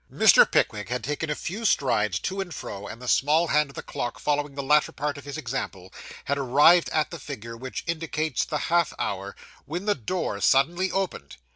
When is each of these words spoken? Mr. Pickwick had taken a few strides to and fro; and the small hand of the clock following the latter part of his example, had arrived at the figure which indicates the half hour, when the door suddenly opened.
Mr. 0.11 0.49
Pickwick 0.51 0.89
had 0.89 1.03
taken 1.03 1.29
a 1.29 1.35
few 1.35 1.63
strides 1.63 2.17
to 2.17 2.41
and 2.41 2.55
fro; 2.55 2.87
and 2.87 2.99
the 2.99 3.07
small 3.07 3.49
hand 3.49 3.69
of 3.69 3.75
the 3.75 3.83
clock 3.83 4.17
following 4.17 4.55
the 4.55 4.63
latter 4.63 4.91
part 4.91 5.15
of 5.15 5.25
his 5.25 5.37
example, 5.37 5.93
had 6.25 6.39
arrived 6.39 6.89
at 6.89 7.11
the 7.11 7.19
figure 7.19 7.55
which 7.55 7.83
indicates 7.85 8.43
the 8.43 8.57
half 8.73 8.93
hour, 8.97 9.35
when 9.65 9.85
the 9.85 9.93
door 9.93 10.41
suddenly 10.41 10.91
opened. 10.91 11.35